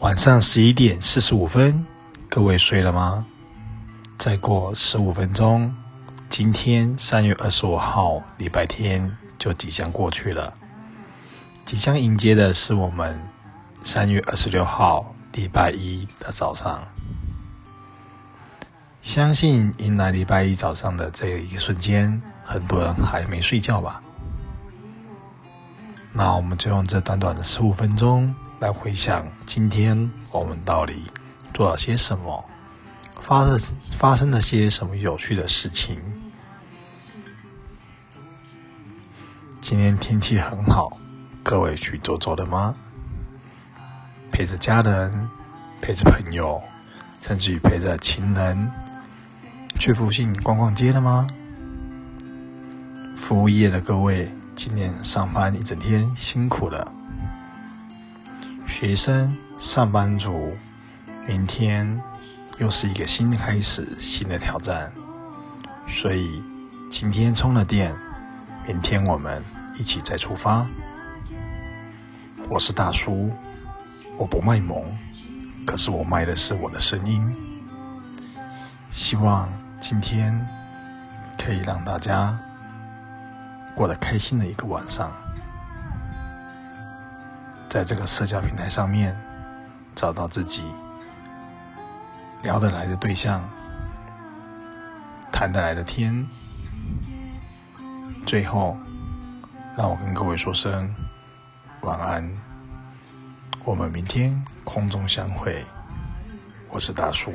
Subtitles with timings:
[0.00, 1.86] 晚上十一点四十五分，
[2.28, 3.24] 各位睡了吗？
[4.18, 5.72] 再过十五分钟，
[6.28, 10.52] 今天三月二十五号礼拜天就即将过去了，
[11.64, 13.16] 即将迎接的是我们
[13.84, 16.82] 三月二十六号礼拜一的早上。
[19.00, 22.20] 相信迎来礼拜一早上的这一瞬间。
[22.52, 23.98] 很多人还没睡觉吧？
[26.12, 31.02] 那我们就用这短短的十五分钟来回想，今天我们到底
[31.54, 32.44] 做了些什么？
[33.22, 33.58] 发生
[33.98, 35.96] 发生了些什么有趣的事情？
[39.62, 40.98] 今天天气很好，
[41.42, 42.74] 各位去走走了吗？
[44.30, 45.30] 陪着家人，
[45.80, 46.62] 陪着朋友，
[47.18, 48.70] 甚至于陪着情人，
[49.80, 51.26] 去附近逛逛街了吗？
[53.22, 56.92] 服务业的各位，今天上班一整天辛苦了。
[58.66, 60.56] 学生、上班族，
[61.28, 62.02] 明天
[62.58, 64.90] 又是一个新的开始，新的挑战。
[65.88, 66.42] 所以
[66.90, 67.94] 今天充了电，
[68.66, 69.40] 明天我们
[69.78, 70.66] 一起再出发。
[72.50, 73.30] 我是大叔，
[74.18, 74.82] 我不卖萌，
[75.64, 77.24] 可是我卖的是我的声音。
[78.90, 79.48] 希望
[79.80, 80.44] 今天
[81.38, 82.36] 可以让大家。
[83.74, 85.10] 过得开心的一个晚上，
[87.70, 89.16] 在这个社交平台上面
[89.94, 90.62] 找到自己
[92.42, 93.42] 聊得来的对象，
[95.32, 96.26] 谈得来的天，
[98.26, 98.76] 最后
[99.76, 100.94] 让我跟各位说声
[101.80, 102.30] 晚安，
[103.64, 105.64] 我们明天空中相会，
[106.70, 107.32] 我是大叔。